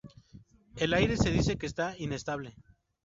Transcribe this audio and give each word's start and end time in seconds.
El 0.77 0.95
aire 0.95 1.15
se 1.15 1.29
dice 1.29 1.59
que 1.59 1.67
está 1.67 1.93
inestable. 1.95 2.55